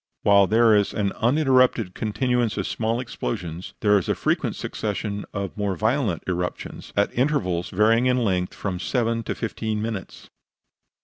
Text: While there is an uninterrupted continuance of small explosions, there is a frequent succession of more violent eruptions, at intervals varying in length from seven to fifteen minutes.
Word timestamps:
While 0.23 0.47
there 0.47 0.75
is 0.75 0.95
an 0.95 1.11
uninterrupted 1.11 1.93
continuance 1.93 2.57
of 2.57 2.65
small 2.65 2.99
explosions, 2.99 3.75
there 3.81 3.99
is 3.99 4.09
a 4.09 4.15
frequent 4.15 4.55
succession 4.55 5.25
of 5.31 5.55
more 5.55 5.75
violent 5.75 6.23
eruptions, 6.27 6.91
at 6.97 7.13
intervals 7.13 7.69
varying 7.69 8.07
in 8.07 8.17
length 8.17 8.55
from 8.55 8.79
seven 8.79 9.21
to 9.21 9.35
fifteen 9.35 9.79
minutes. 9.79 10.31